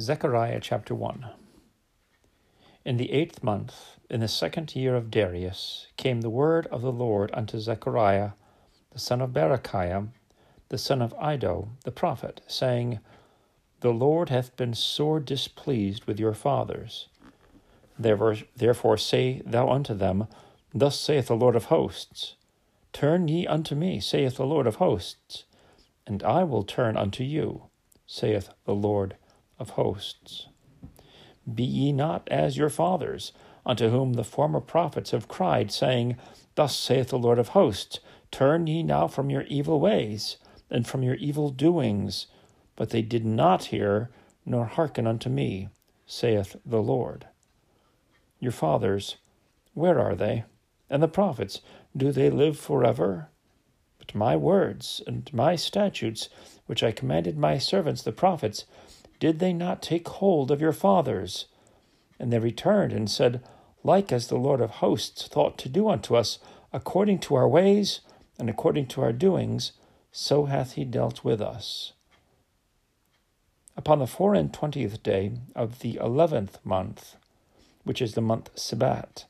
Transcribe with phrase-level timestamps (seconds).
[0.00, 1.26] Zechariah chapter 1
[2.86, 6.90] In the eighth month, in the second year of Darius, came the word of the
[6.90, 8.30] Lord unto Zechariah,
[8.92, 10.08] the son of Berechiah,
[10.70, 13.00] the son of Iddo, the prophet, saying,
[13.80, 17.08] The Lord hath been sore displeased with your fathers.
[17.98, 20.26] Therefore say thou unto them,
[20.72, 22.36] Thus saith the Lord of hosts,
[22.94, 25.44] Turn ye unto me, saith the Lord of hosts,
[26.06, 27.64] and I will turn unto you,
[28.06, 29.16] saith the Lord
[29.62, 30.48] of hosts.
[31.52, 33.32] Be ye not as your fathers,
[33.64, 36.16] unto whom the former prophets have cried, saying,
[36.56, 38.00] Thus saith the Lord of hosts,
[38.30, 40.36] Turn ye now from your evil ways,
[40.68, 42.26] and from your evil doings.
[42.76, 44.10] But they did not hear,
[44.44, 45.68] nor hearken unto me,
[46.06, 47.26] saith the Lord.
[48.40, 49.16] Your fathers,
[49.74, 50.44] where are they?
[50.90, 51.60] And the prophets,
[51.96, 53.28] do they live forever?
[53.98, 56.28] But my words and my statutes,
[56.66, 58.64] which I commanded my servants the prophets,
[59.22, 61.46] did they not take hold of your fathers?
[62.18, 63.40] And they returned and said,
[63.84, 66.40] Like as the Lord of hosts thought to do unto us,
[66.72, 68.00] according to our ways
[68.36, 69.74] and according to our doings,
[70.10, 71.92] so hath he dealt with us.
[73.76, 77.14] Upon the four and twentieth day of the eleventh month,
[77.84, 79.26] which is the month Sebat,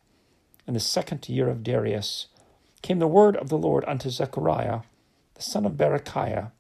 [0.66, 2.28] in the second year of Darius,
[2.80, 4.80] came the word of the Lord unto Zechariah,
[5.34, 6.50] the son of Berechiah,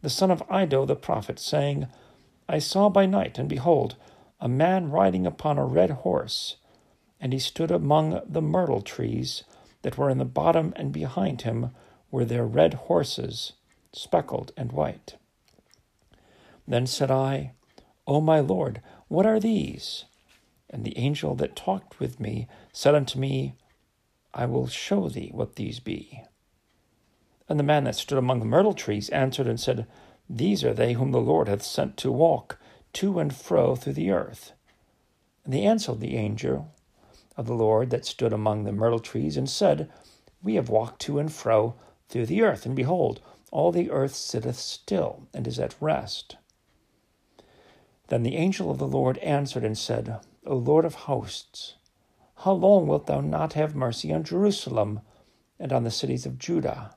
[0.00, 1.88] the son of Iddo the prophet, saying,
[2.48, 3.96] I saw by night, and behold,
[4.40, 6.56] a man riding upon a red horse,
[7.20, 9.44] and he stood among the myrtle trees
[9.82, 11.70] that were in the bottom, and behind him
[12.10, 13.52] were there red horses,
[13.92, 15.16] speckled and white.
[16.66, 17.52] Then said I,
[18.06, 20.06] O my Lord, what are these?
[20.70, 23.54] And the angel that talked with me said unto me,
[24.32, 26.22] I will show thee what these be.
[27.48, 29.86] And the man that stood among the myrtle trees answered and said,
[30.28, 32.58] these are they whom the Lord hath sent to walk
[32.94, 34.52] to and fro through the earth.
[35.44, 36.74] And they answered the angel
[37.36, 39.90] of the Lord that stood among the myrtle trees, and said,
[40.42, 41.76] We have walked to and fro
[42.08, 46.36] through the earth, and behold, all the earth sitteth still, and is at rest.
[48.08, 51.74] Then the angel of the Lord answered and said, O Lord of hosts,
[52.36, 55.00] how long wilt thou not have mercy on Jerusalem
[55.58, 56.94] and on the cities of Judah,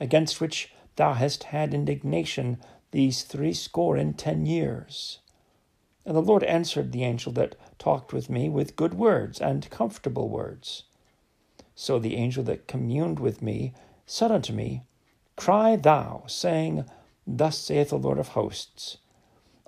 [0.00, 2.58] against which thou hast had indignation
[2.90, 5.20] these threescore and ten years.
[6.04, 10.28] And the Lord answered the angel that talked with me with good words and comfortable
[10.28, 10.84] words.
[11.74, 13.74] So the angel that communed with me
[14.06, 14.82] said unto me,
[15.36, 16.86] Cry thou, saying,
[17.26, 18.98] Thus saith the Lord of hosts,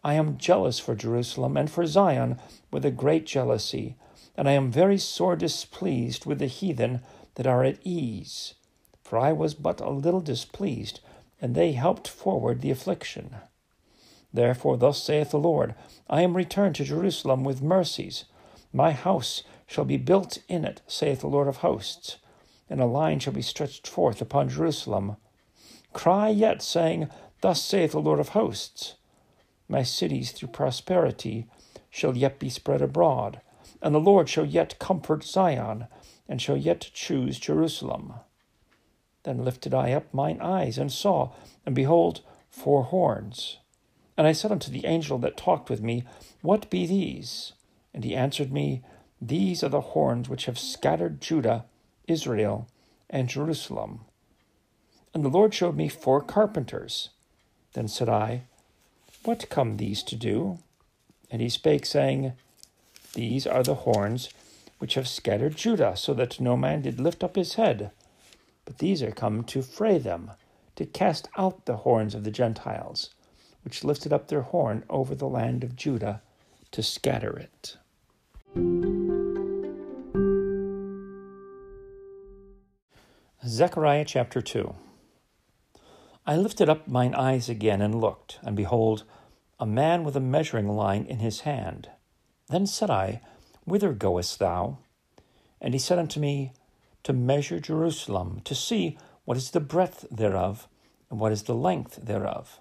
[0.04, 2.38] I am jealous for Jerusalem and for Zion
[2.70, 3.96] with a great jealousy,
[4.36, 7.00] and I am very sore displeased with the heathen
[7.34, 8.54] that are at ease.
[9.02, 11.00] For I was but a little displeased
[11.40, 13.36] and they helped forward the affliction.
[14.32, 15.74] Therefore, thus saith the Lord
[16.08, 18.24] I am returned to Jerusalem with mercies.
[18.72, 22.16] My house shall be built in it, saith the Lord of hosts,
[22.68, 25.16] and a line shall be stretched forth upon Jerusalem.
[25.92, 27.08] Cry yet, saying,
[27.40, 28.96] Thus saith the Lord of hosts
[29.68, 31.46] My cities through prosperity
[31.90, 33.40] shall yet be spread abroad,
[33.80, 35.86] and the Lord shall yet comfort Zion,
[36.28, 38.14] and shall yet choose Jerusalem.
[39.24, 41.32] Then lifted I up mine eyes, and saw,
[41.66, 42.20] and behold,
[42.50, 43.58] four horns.
[44.16, 46.04] And I said unto the angel that talked with me,
[46.42, 47.52] What be these?
[47.94, 48.82] And he answered me,
[49.20, 51.64] These are the horns which have scattered Judah,
[52.06, 52.68] Israel,
[53.08, 54.00] and Jerusalem.
[55.14, 57.10] And the Lord showed me four carpenters.
[57.74, 58.42] Then said I,
[59.24, 60.58] What come these to do?
[61.30, 62.32] And he spake, saying,
[63.14, 64.30] These are the horns
[64.78, 67.90] which have scattered Judah, so that no man did lift up his head.
[68.68, 70.32] But these are come to fray them,
[70.76, 73.14] to cast out the horns of the Gentiles,
[73.64, 76.20] which lifted up their horn over the land of Judah,
[76.72, 77.78] to scatter it.
[83.46, 84.74] Zechariah chapter 2
[86.26, 89.04] I lifted up mine eyes again and looked, and behold,
[89.58, 91.88] a man with a measuring line in his hand.
[92.48, 93.22] Then said I,
[93.64, 94.76] Whither goest thou?
[95.58, 96.52] And he said unto me,
[97.08, 100.68] to measure Jerusalem, to see what is the breadth thereof,
[101.08, 102.60] and what is the length thereof.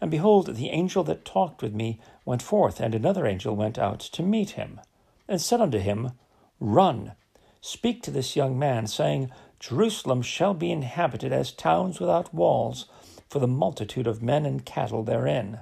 [0.00, 4.00] And behold, the angel that talked with me went forth, and another angel went out
[4.00, 4.80] to meet him,
[5.28, 6.12] and said unto him,
[6.58, 7.12] Run,
[7.60, 9.30] speak to this young man, saying,
[9.60, 12.86] Jerusalem shall be inhabited as towns without walls,
[13.28, 15.58] for the multitude of men and cattle therein.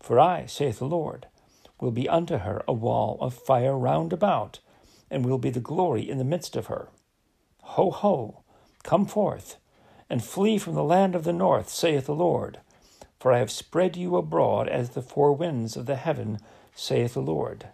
[0.00, 1.28] For I, saith the Lord,
[1.80, 4.58] will be unto her a wall of fire round about,
[5.10, 6.88] and will be the glory in the midst of her.
[7.62, 8.42] Ho, ho,
[8.82, 9.56] come forth,
[10.08, 12.60] and flee from the land of the north, saith the Lord.
[13.18, 16.38] For I have spread you abroad as the four winds of the heaven,
[16.74, 17.68] saith the Lord.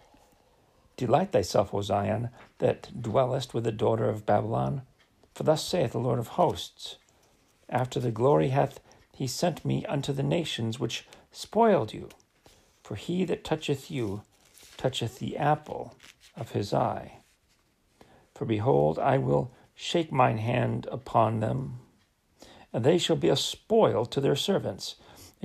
[0.97, 2.29] Delight thyself, O Zion,
[2.59, 4.83] that dwellest with the daughter of Babylon.
[5.33, 6.95] For thus saith the Lord of hosts
[7.69, 8.79] After the glory hath
[9.13, 12.09] he sent me unto the nations which spoiled you.
[12.83, 14.23] For he that toucheth you
[14.77, 15.95] toucheth the apple
[16.35, 17.19] of his eye.
[18.35, 21.79] For behold, I will shake mine hand upon them,
[22.71, 24.95] and they shall be a spoil to their servants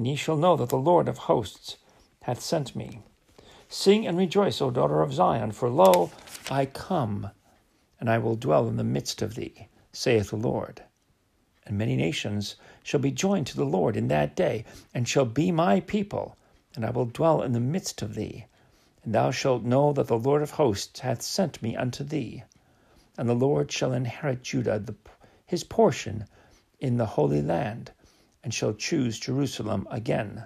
[0.00, 1.76] and ye shall know that the Lord of hosts
[2.22, 3.02] hath sent me.
[3.68, 6.10] Sing and rejoice, O daughter of Zion, for lo,
[6.50, 7.30] I come,
[7.98, 10.84] and I will dwell in the midst of thee, saith the Lord.
[11.66, 14.64] And many nations shall be joined to the Lord in that day,
[14.94, 16.36] and shall be my people,
[16.74, 18.46] and I will dwell in the midst of thee.
[19.04, 22.44] And thou shalt know that the Lord of hosts hath sent me unto thee.
[23.18, 24.94] And the Lord shall inherit Judah, the,
[25.46, 26.26] his portion,
[26.78, 27.92] in the holy land
[28.42, 30.44] and shall choose Jerusalem again.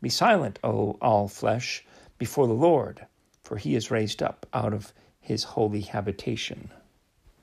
[0.00, 1.84] Be silent, O all flesh,
[2.18, 3.06] before the Lord,
[3.42, 6.70] for he is raised up out of his holy habitation.